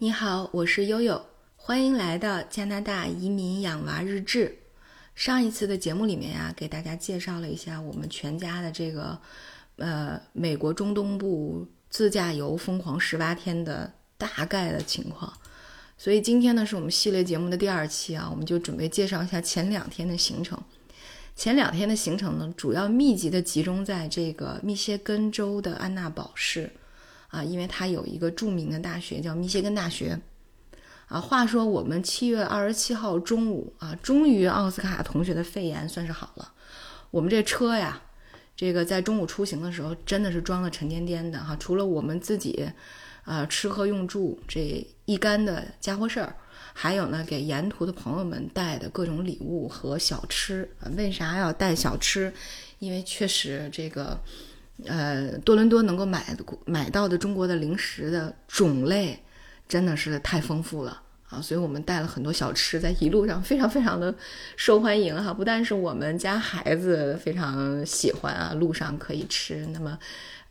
[0.00, 1.20] 你好，我是悠悠，
[1.56, 4.56] 欢迎来到加拿大移民养娃日志。
[5.16, 9.18] 上一次的节目里面呀，给大家介绍了一下我们全家的这个，
[9.74, 15.32] 呃，美国中东部自驾游疯狂十八天的大概的情况。
[15.96, 20.56] 所以今天呢，是我们系列节目的第二期啊，我们就准备介绍一下前两天的行程。
[21.34, 26.70] 前两天的行程呢，主要密集的集中在这个密歇根州的安娜堡市。
[27.28, 30.18] 啊，因为它有一个著名的大学叫密歇根大学，
[31.08, 36.52] 啊，话说我们七月二十七号中午啊，终于奥斯卡同学的肺炎算是好了。
[37.10, 38.00] 我们这车呀，
[38.56, 42.66] 这个在中午出行的时候真的是装的沉甸甸的哈，除了我们自己，
[43.24, 46.34] 啊，吃喝用住这一干的家伙事儿，
[46.72, 50.66] 还有呢，给沿途的朋友们带的各种礼物和小吃。
[50.96, 52.32] 为啥要带小吃？
[52.78, 54.18] 因为确实这个。
[54.86, 56.24] 呃，多伦多能够买
[56.64, 59.18] 买到的中国的零食的种类
[59.66, 61.42] 真的是太丰富了啊！
[61.42, 64.14] 所以我们带了很多小吃，在一路上非常非常的
[64.56, 65.34] 受欢迎哈。
[65.34, 69.98] 不但是我们家孩子非常喜欢啊，路上可以吃，那么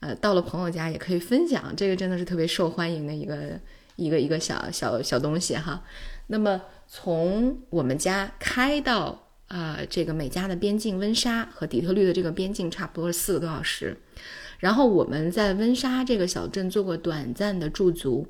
[0.02, 3.58] 呃，到了朋友家也可以分享，这个真的是特别受欢迎的一个
[3.96, 5.82] 一个一个小小小东西哈。
[6.28, 9.27] 那么从我们家开到。
[9.48, 13.98] 啊，这个美加的边境温莎和底特律的这个边境差不多四个多小时。
[14.60, 18.28] 然后我们在温莎这个小镇做过短暂的驻足。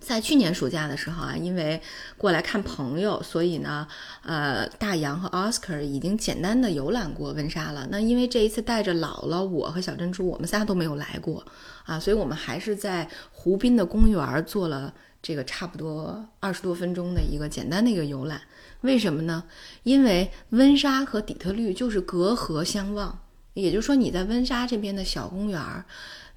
[0.00, 1.80] 在去年暑假的时候啊，因为
[2.16, 3.86] 过来看朋友，所以呢，
[4.24, 7.86] 呃，大洋和奥斯卡已经简单的游览过温莎了。
[7.88, 11.46] 那因为这一次带着姥姥，我和小珍珠，我们仨都没有来过
[11.84, 14.92] 啊，所以我们还是在湖滨的公园做了
[15.22, 18.40] 这个差不多二十多分钟的一个简单的一个游览。
[18.82, 19.44] 为什么呢？
[19.84, 23.16] 因为温莎和底特律就是隔河相望，
[23.54, 25.84] 也就是说你在温莎这边的小公园儿，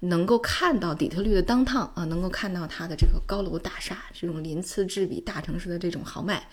[0.00, 6.46] 能够看到底特律的当趟啊，能够看到它的这个高楼大厦，这种鳞次栉比大城市的这种豪迈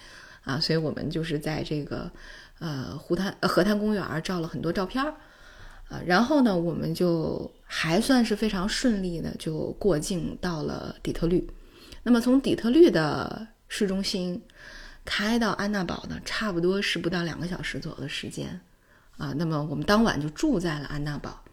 [0.43, 2.11] 啊，所以我们就是在这个
[2.57, 5.13] 呃湖滩河滩公园照了很多照片儿
[5.89, 11.47] 啊，然后呢，我们就还算是非常顺利的就过境到了底特律。
[12.01, 14.41] 那么从底特律的市中心。
[15.05, 18.59] 开到安娜堡呢，差不多是不到两个小时左右的时间，
[19.17, 21.43] 啊，那么我们当晚就住在了安娜堡。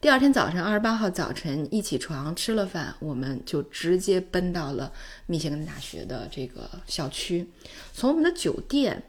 [0.00, 4.92] 第二天早晨，二十八号早晨一起床吃了饭，我们就直接奔到了
[5.26, 7.48] 密歇根大学的这个校区。
[7.92, 9.02] 从我们的酒店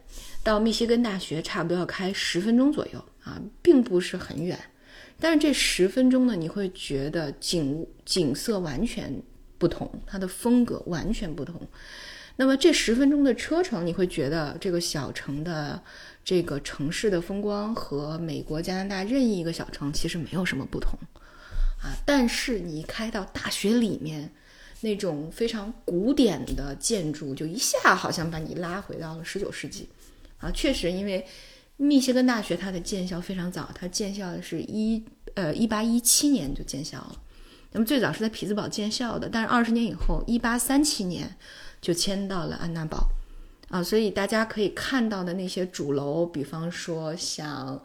[0.43, 4.59] 到密歇根大学，差不多要开十分钟左右啊，并不是很远。
[5.19, 9.21] 但是这十分钟呢，你会觉得景景色完全
[9.59, 11.61] 不同，它的风格完全不同。
[12.39, 15.77] 那么这十分钟的车程，你会觉得这个小城的
[16.23, 20.97] 这个城市的风光和美国、加拿大任意一个小城其实没有什么不同，
[21.83, 24.31] 啊，但是你开到大学里面，
[24.79, 29.89] 那种非常古典的建筑，就一下好像把你拉回到了十九世纪，
[30.37, 31.25] 啊，确实，因为
[31.75, 37.21] 密歇根大学它的建校非常早，它建校的是一呃一八一七年就建校了，
[37.73, 41.35] 那么最早是在匹兹堡建校的，但是二十年以后，一八三七年。
[41.81, 43.07] 就迁到了安娜堡，
[43.69, 47.81] 啊，所以大家可以看到的那些主楼，比方说像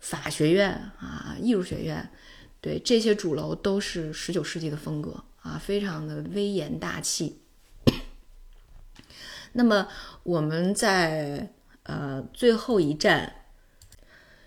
[0.00, 2.10] 法学院啊、艺术学院，
[2.60, 7.40] 对这些主楼都是十九世纪的风格啊，非常的威严大气。
[9.52, 9.86] 那么
[10.24, 11.48] 我们在
[11.84, 13.32] 呃最后一站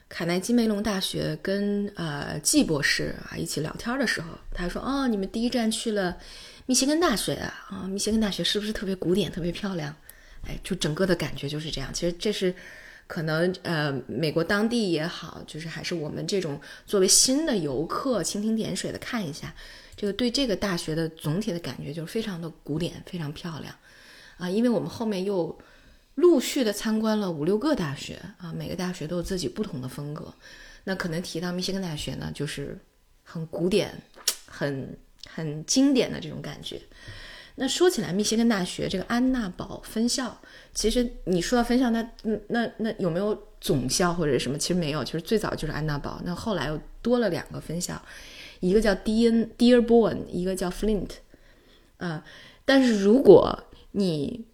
[0.09, 6.17] 卡耐基梅隆大学跟呃季博士啊一起聊天的时候，他说：“哦，你们第一站去了。”
[6.69, 9.91] 密歇根大学啊，啊，密歇根大学是不是特别古典、特别漂亮？
[10.47, 11.91] 哎，就整个的感觉就是这样。
[11.91, 12.53] 其实这是
[13.07, 19.51] 可能呃，美国当地也好，就是还是我们这种作为新的游客蜻蜓点水的看一下，
[19.95, 23.73] 这个对这个大学的总体的感觉就是非常的古典、非常漂亮
[24.37, 24.47] 啊。
[24.47, 25.57] 因为我们后面又
[26.13, 30.31] 陆续的参观了五六个大学啊，每个大学都有自己不同的风格。
[30.83, 32.77] 那可能提到密歇根大学呢，就是
[33.23, 33.91] 很古典、
[34.45, 34.95] 很。
[35.39, 36.79] 很经典的这种感觉。
[37.55, 40.39] 那说起来，密歇根大学这个安娜堡分校，
[40.73, 42.09] 其实你说到分校，那
[42.47, 44.57] 那那有没有总校或者什么？
[44.57, 46.21] 其实没有，其实最早就是安娜堡。
[46.23, 48.01] 那后来又多了两个分校，
[48.61, 51.09] 一个叫 Dean Dearborn，一个叫 Flint。
[51.97, 52.23] 啊，
[52.63, 53.61] 但是如果
[53.91, 54.45] 你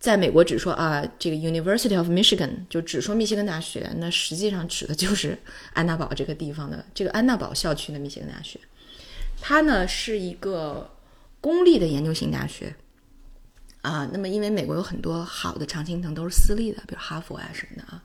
[0.00, 5.38] 在美国只说啊，这个 University of Michigan 就只说密歇根大学，那实际上指的就是
[5.74, 8.58] 安娜堡这个地方的这个安娜堡校区的密歇根大学。
[9.44, 10.88] 它呢是一个
[11.40, 12.76] 公立的研究型大学
[13.80, 18.00] 啊，那么因为美国有很多好的常青藤都是私立的，比如哈佛啊什么的啊，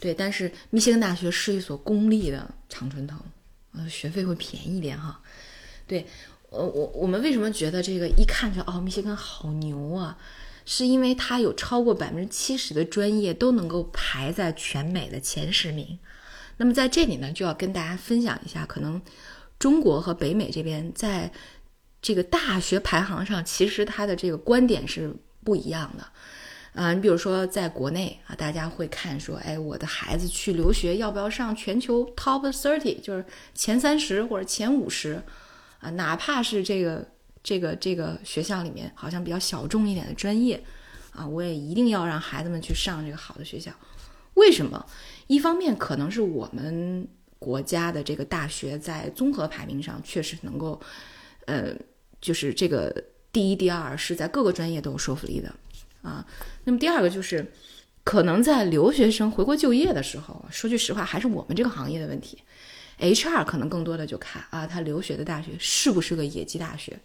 [0.00, 3.20] 对，但是密歇根大学是一所公立的常春藤，
[3.74, 5.20] 呃，学费会便宜一点哈。
[5.86, 6.06] 对
[6.48, 10.16] 呃，我我们为什么觉得这个一看就哦，密歇根好牛啊？
[10.64, 15.98] 是因为它有超过百分之七十的专业都能够排在全美的前十名。
[16.56, 19.00] 那么在这里呢，就要跟大家分享一下，可能
[19.60, 21.30] 中国和北美这边在
[22.02, 25.14] 这个大学排行上，其实它的这个观点是
[25.44, 26.04] 不一样的。
[26.72, 33.24] 啊，你比如说在国内啊，大家会看说，哎，我的孩子去留学要不要上全球 top thirty，就是
[33.54, 35.22] 前三十或者前五十。
[35.80, 37.06] 啊，哪怕是这个
[37.42, 40.62] 这个这个学校里面好像比较小众一点的专业，
[41.12, 43.72] 啊，我也一定要让孩子们去上这个好的学校。
[44.34, 44.86] 为什么？
[45.26, 47.08] 一方面可能是我们
[47.40, 50.80] 国家的这个大学在综合排名上确实能够，
[51.46, 51.74] 呃，
[52.20, 52.94] 就是这个
[53.32, 55.52] 第一、第二是在各个专业都有说服力的
[56.02, 56.24] 啊。
[56.64, 57.50] 那么第二个就是，
[58.04, 62.38] 可能在留学生回国就业的时候，说句实话，还是我们这个行业的问题。
[62.98, 67.00] HR 可能更多的就看啊，他留学的大学是不是个野鸡大学，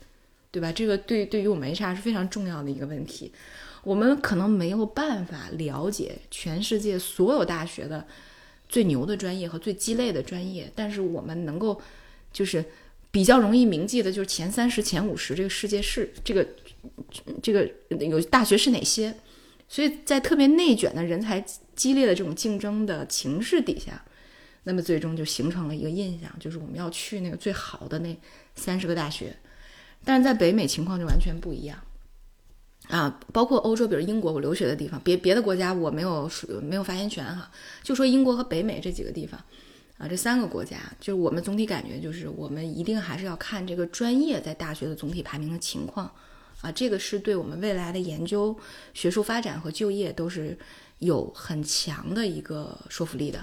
[0.52, 0.70] 对吧？
[0.70, 3.32] 这个对对于我们 HR 是非常重要的一个问题。
[3.84, 8.06] 我们可能没有办法了解全世界所有大学的
[8.69, 11.81] 最牛的专业和最鸡肋的专业，但是我们能够
[12.31, 12.63] 就是
[13.12, 16.47] 比较容易铭记的，就是前三十、前五十这个世界是这个
[17.41, 19.15] 这个有大学是哪些。
[19.67, 21.44] 所以在特别内卷的人才
[21.75, 24.03] 激烈的这种竞争的情势底下。
[24.67, 28.17] 那么最终就形成了一个印象，就是我们要去那个最好的那
[28.56, 29.35] 三十个大学，
[30.03, 31.79] 但是在北美情况就完全不一样
[32.90, 33.20] 啊！
[33.34, 36.30] 包括欧洲，比如英国，我留学的地方，别别的国家我没有
[36.62, 37.50] 没有发言权哈。
[37.84, 39.40] 就说英国和北美这几个地方
[39.98, 46.10] 啊，这三个国家，就是我们总体感觉就是我们一定还是要看这个专业在大学的总体排名的情况
[46.62, 48.56] 啊，这个是对我们未来的研究、
[48.94, 50.58] 学术发展和就业都是
[51.00, 53.40] 有很强的一个说服力的。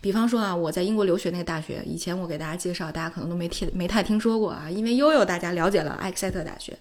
[0.00, 4.70] 比方说啊，我在英国留学那个大学，以前我给大家介绍，大家可能都没听没太听说过啊。
[4.70, 6.78] 因为悠悠大家了解了埃克塞特大学，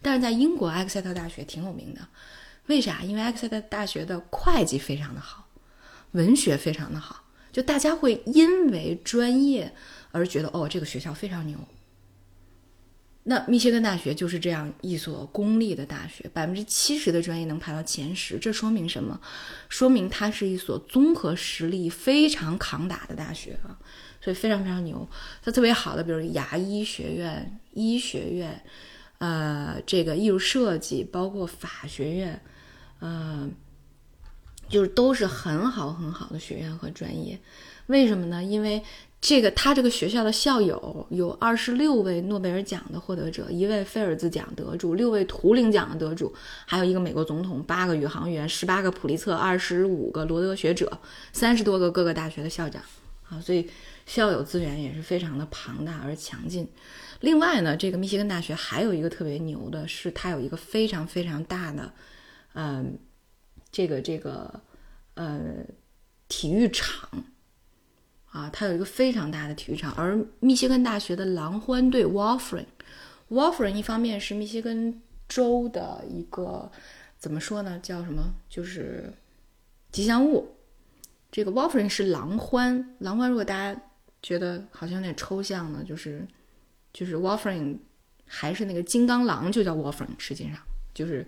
[0.00, 2.00] 但是在英国埃克塞特大学挺有名的，
[2.66, 3.02] 为啥？
[3.02, 5.48] 因为埃克塞特大学的会计非常的好，
[6.12, 9.74] 文学非常的好，就大家会因为专业
[10.12, 11.58] 而觉得哦，这个学校非常牛。
[13.24, 19.20] 那密歇根大学就是这样一所公立的大学，百分之七十的专业能排到前十，这说明什么？
[19.68, 23.76] 说明它是一所综合实力非常扛打的大学啊，
[24.22, 25.06] 所以非常非常牛。
[25.42, 28.64] 它特别好的，比如牙医学院、医学院，
[29.18, 32.40] 呃，这个艺术设计，包括法学院，
[33.00, 33.52] 嗯，
[34.68, 37.38] 就是都是很好很好的学院和专业。
[37.86, 38.44] 为什么呢？
[38.44, 38.82] 因为
[39.20, 46.32] 这个他这个学校的校友有二十六位诺贝尔奖的获得者，一位菲尔兹奖得主，六位图灵奖的得主，
[46.66, 50.96] 还有一个美国总统，八个宇航员，十八个普利策，二十五个罗德学者，
[51.32, 52.80] 三十多个各个大学的校长。
[53.28, 53.68] 啊，所以
[54.08, 56.66] 校友资源也是非常的庞大而强劲。
[57.20, 61.92] 另外呢，这个密歇根大学还有一个特别牛的是，它有一个非常非常大的，
[62.54, 62.98] 嗯，
[63.70, 64.60] 这个这个
[65.14, 65.64] 呃
[66.26, 67.08] 体育场。
[68.30, 76.70] 啊，它有一个非常大的体育场，而密歇根大学的狼獾队 （Wolverine），Wolverine 一方面是密歇根州的一个
[77.18, 77.80] 怎么说呢？
[77.82, 78.34] 叫什么？
[78.48, 79.10] 就是
[79.90, 80.54] 吉祥物。
[81.32, 83.80] 这个 Wolverine 是狼獾，狼獾如果大家
[84.22, 86.26] 觉得好像有点抽象呢，就是
[86.92, 87.78] 就是 Wolverine
[88.26, 90.58] 还是那个金刚狼，就叫 Wolverine，实际上
[90.94, 91.26] 就是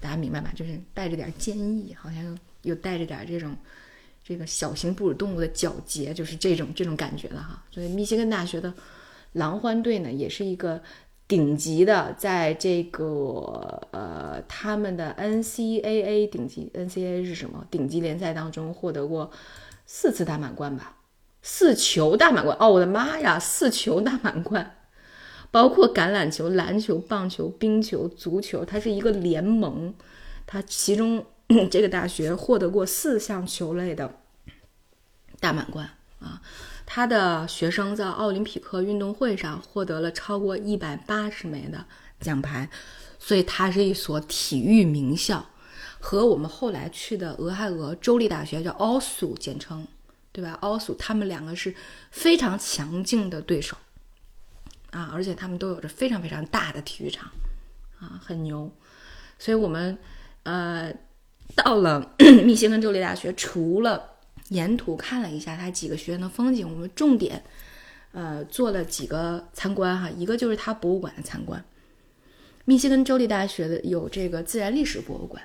[0.00, 0.52] 大家明白吧？
[0.54, 3.56] 就是带着点坚毅，好像又带着点这种。
[4.26, 7.62] 这个小型哺乳动物的皎洁，就是这种这种感觉的哈。
[7.70, 8.72] 所以密歇根大学的
[9.32, 10.82] 狼獾队呢，也是一个
[11.28, 17.66] 顶级的，在这个呃他们的 NCAA 顶级 NCAA 是什么？
[17.70, 19.30] 顶级联赛当中获得过
[19.84, 20.96] 四次大满贯吧？
[21.44, 22.68] 四球大满贯哦！
[22.70, 24.74] 我的妈呀，四球大满贯，
[25.52, 29.94] 包括橄榄球、篮球、棒球、冰球、足球，它是一个联盟，
[30.46, 31.24] 它其中。
[31.70, 34.10] 这个大学获得过四项球类的
[35.40, 36.40] 大满贯啊！
[36.86, 41.84] 他的学生在奥林匹克运动会上获得了超过一百八十枚的
[42.18, 42.70] 奖牌，
[43.18, 45.44] 所以它是一所体育名校。
[46.00, 49.86] 和我们后来去的俄亥俄州立大学叫 ALSU 简称，
[50.34, 51.74] 对吧？ALSU 他们两个是
[52.10, 53.74] 非常强劲的对手
[54.90, 57.30] 啊，而且他们都有着非常非常大的体育场
[57.98, 58.70] 啊，很牛。
[59.38, 59.96] 所以我们
[60.42, 60.92] 呃。
[61.54, 64.02] 到了密歇根州立大学，除了
[64.48, 67.44] 沿途看了一下它几个学院的风景，我们重点
[68.12, 70.08] 呃做了几个参观哈。
[70.10, 71.62] 一个就是它博物馆的参观，
[72.64, 75.44] 密歇根州立大学的有这个自然历史博物馆，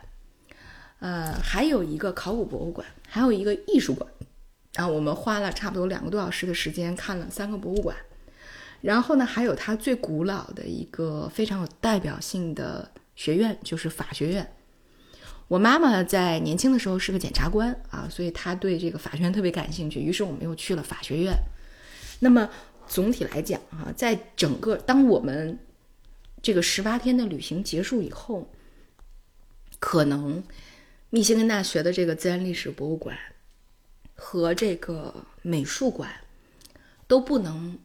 [0.99, 4.09] 呃，还有一个考古博物馆，还有一个艺术馆。
[4.79, 7.93] 然后我们花了差不多两个多小时的时间看了三个博物馆。
[8.79, 14.49] 然后呢，还有它最古老的一个非常有代表性的学院，就是法学院。
[15.49, 19.99] 我妈妈在年轻的时候是个检察官啊，所以她对这个法学院特别感兴趣。
[19.99, 21.33] 于是我们又去了法学院。
[22.21, 22.49] 那么
[22.87, 25.59] 总体来讲啊，在整个当我们
[26.41, 28.49] 这个十八天的旅行结束以后，
[29.77, 30.41] 可能
[31.09, 33.17] 密歇根大学的这个自然历史博物馆
[34.19, 36.13] 和这个美术馆
[37.07, 37.79] 都不能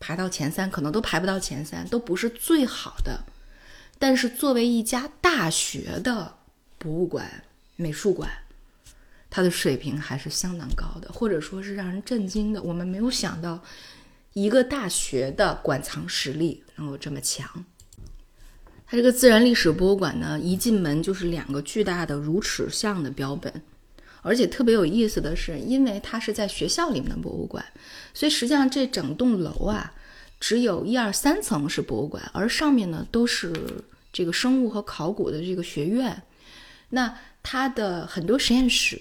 [0.00, 3.24] 排到前三，可能都排不到前三，都不是最好的。
[3.98, 6.34] 但是作为一家大学的，
[6.76, 7.44] 博物馆、
[7.76, 8.30] 美术馆，
[9.30, 12.62] 它的水平还是相当高的，或者说是让人震惊的。
[12.62, 13.62] 我们没有想到，
[14.34, 17.64] 一个大学的馆藏实力能够这么强。
[18.86, 23.62] 它这个自然历史博物馆呢，一进门就是两个巨大的如齿象的标本，
[24.26, 27.64] 而且特别有意思的是，因为它是在学校里面的博物馆，
[28.12, 29.94] 所以实际上这整栋楼啊，
[30.40, 33.52] 只有一二三层是博物馆，而上面呢都是
[34.12, 36.20] 这个生物和考古的这个学院。
[36.90, 39.00] 那它的很多实验室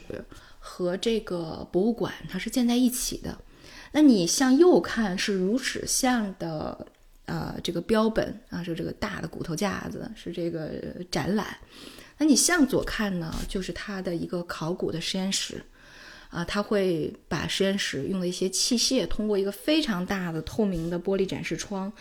[0.60, 3.36] 和这个博物馆，它是建在一起的。
[3.94, 6.86] 那你向右看是如齿象的，
[7.26, 10.70] 呃，这个标本啊，是这个大的骨头架子，是这个
[11.10, 11.58] 展览。
[12.18, 15.64] 那你向左看呢，就是它的一个考古的实验室，
[16.30, 21.92] 啊，它会把实验室用的一些器械，通过一个非常大的透明的玻璃展示窗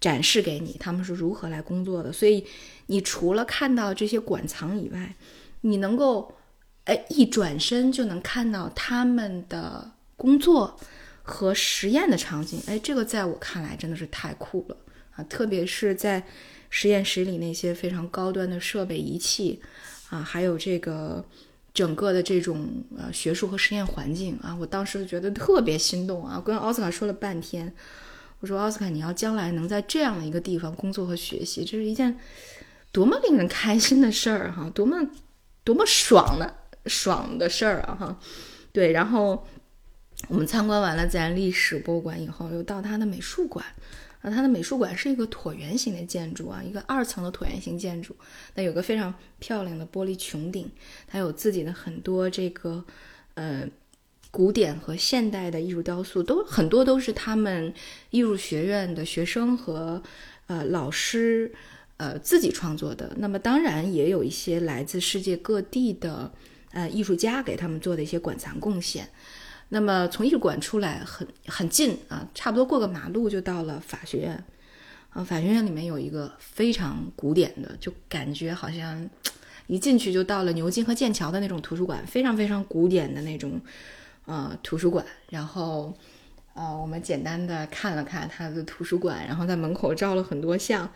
[0.00, 2.12] 展示给你，他们是如何来工作的。
[2.12, 2.46] 所以。
[2.86, 5.14] 你除了看到这些馆藏以外，
[5.62, 6.34] 你能够，
[6.84, 10.78] 哎，一转身就能看到他们的工作
[11.22, 14.76] 和实验的场景，哎，这个在我看来真的是太酷了
[15.16, 15.24] 啊！
[15.24, 16.22] 特别是在
[16.76, 19.62] 实验室里那些非常高端的设备仪器
[20.10, 21.24] 啊，还有这个
[21.72, 26.42] 整个的这种呃学术和实验环境啊，我当时觉得特别心动啊！
[26.44, 27.72] 跟奥斯卡说了半天，
[28.40, 32.18] 我说奥斯卡，你要将来能在这样的一个地方工作和学习，这是一件。
[32.90, 34.98] 多么令人开心的事儿哈，多么
[35.62, 36.54] 多么爽的
[36.86, 38.18] 爽的事儿啊哈，
[38.72, 39.46] 对，然后
[40.28, 43.64] 我们参观完了自然历史博物馆以后，又到他的美术馆，
[44.24, 48.16] 啊，它的美术馆是一个椭圆形的建筑啊，一个二层的椭圆形建筑，
[48.54, 50.68] 那有个非常漂亮的玻璃穹顶，
[51.06, 52.84] 它有自己的很多这个
[53.34, 53.68] 呃
[54.30, 57.72] 古典和现代的艺术雕塑，都很多都是他们
[58.10, 60.02] 艺术学院的学生和
[60.46, 61.54] 呃老师。
[61.96, 66.30] 呃，自己创作的，那么当然也有一些来自世界各地的
[66.72, 69.08] 呃艺术家给他们做的一些馆藏贡献。
[69.74, 74.44] 那么从艺术馆出来很很近啊，差不多过个马路就到了法学院。
[75.10, 79.10] 啊，法学院里面有一个非常古典的，就感觉好像
[79.66, 83.60] 一进去就到了牛津和剑桥的那种图书馆，非常非常古典的那种
[84.26, 85.04] 呃图书馆。
[85.30, 85.92] 然后
[86.54, 90.88] 呃，我们简单的看了看他的图书馆，然后在门口照了很多相。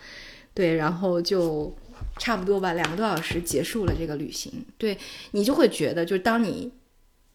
[0.55, 1.77] 对，然后就
[2.17, 4.65] 差不多吧，两个多小时结束了这个旅行。
[4.77, 4.97] 对
[5.33, 6.73] 你就会觉得，就是当你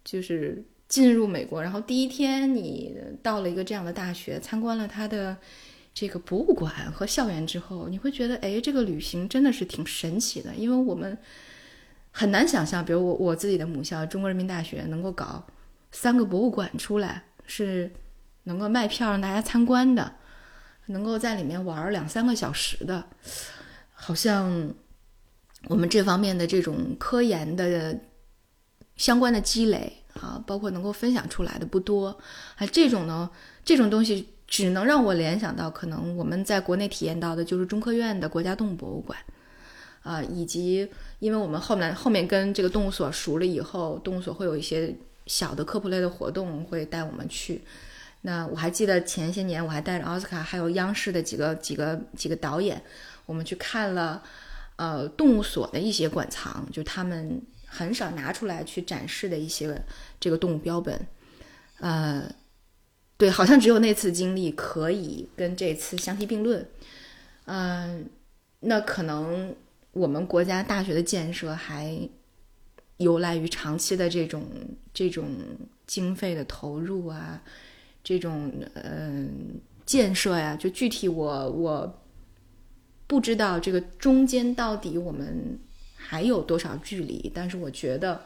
[0.05, 5.35] 就是进入美国，然后第一天你到了一个这样的大学，参观了它的
[5.91, 11.17] 这个博物馆和校园之后，你会觉得，哎，这个旅行真的是挺神奇的，因为我们
[12.11, 15.43] 很难想象，比如我我自己的母校中国人民大学能够搞
[15.91, 17.91] 三个博物馆出来，是
[18.43, 20.13] 能够卖票让大家参观的。
[20.85, 23.03] 能够在里面玩两三个小时的，
[23.93, 24.71] 好像
[25.69, 27.99] 我们这方面的这种科研的
[28.95, 32.07] 相关的积累啊，包括能够分享出来的不多。
[32.57, 33.29] 啊，这种呢，
[33.65, 39.17] 这种东西只能让我联想到，可能我们在国内体验到的就是中科院的国家动物博物馆
[40.03, 40.87] 啊，以及
[41.19, 47.61] 因为我们后面后面跟这个动物所熟了以后，动物所会有一些小的科普类的活动，会带我们去。
[48.25, 52.81] 那我还记得前些年，我还带着奥斯卡，还有央视的几个几个几个导演，
[53.25, 54.23] 我们去看了，
[54.77, 57.41] 呃，动物所的一些馆藏，就他们
[57.73, 59.75] 很少拿出来去展示的一些
[60.19, 61.07] 这个动物标本，
[61.79, 62.29] 呃，
[63.17, 66.65] 对，好像只有那次经历可以跟这次相提并论，
[67.45, 68.07] 嗯，
[68.59, 69.55] 那可能
[69.91, 71.97] 我们国家大学的建设还
[72.97, 74.45] 由来于长期的这种
[74.93, 75.25] 这种
[75.87, 77.41] 经费的投入啊。
[78.05, 82.03] 这种嗯建设呀，就具体我我
[83.07, 85.57] 不知道这个中间到底我们
[86.05, 88.21] 还有多少距离，但是我觉得，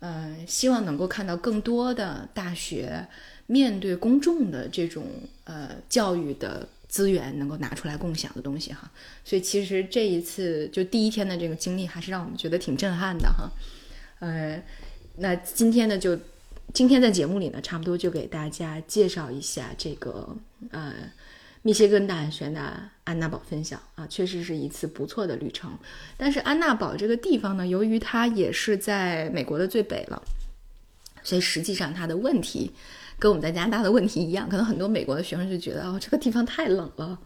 [0.00, 3.06] 嗯，希望能够看到更多的大学
[3.46, 5.04] 面对公众的这种
[5.44, 8.90] 呃教育的资源能够拿出来共享的东西哈。
[9.24, 13.50] 所以其实这一次就第一天的这个经历，还是让我们觉得挺震撼的哈。
[14.20, 14.62] 呃，
[15.16, 16.18] 那今天呢就。
[16.72, 20.36] 今天在节目里呢，差不多就给大家介绍一下这个
[20.70, 20.94] 呃
[21.62, 25.70] 密歇根大学的安娜堡分校啊，确实是一次不错的旅程。
[26.16, 30.22] 但是安娜堡这个地方呢，由于它也是在美国的最北了，
[31.22, 32.70] 所以实际上它的问题
[33.18, 37.18] 跟我们在加拿大的问题一样，可能很多美国的学生就觉得哦，这个地方太冷了。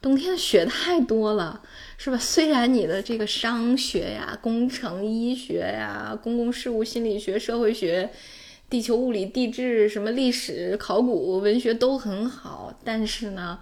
[0.00, 1.62] 冬天雪太多了，
[1.96, 2.18] 是吧？
[2.18, 8.10] 虽然你的这个商学呀、工程、医学呀、公共事务、心理学、社会学、
[8.72, 13.58] 地球物理、地质、什么历史、考古、文学都很好，但是呢，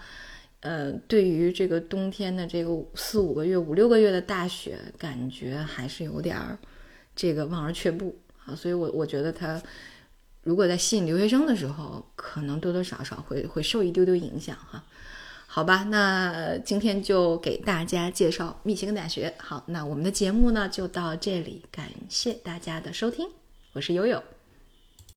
[0.61, 6.57] 呃，对于这个冬天的这个四五个月、五六个月的大雪，感觉还是有点儿
[7.17, 8.55] 这个望而却步啊。
[8.55, 9.61] 所以我我觉得他
[10.45, 14.85] 如果在吸引留学生的时候，可能多多少少会会受一丢丢影响哈。
[15.49, 19.35] 好吧，那今天就给大家介绍密歇根大学。
[19.38, 23.26] 好，那我们的节目呢就到这里，感谢大家的收听，
[23.73, 24.23] 我是悠悠。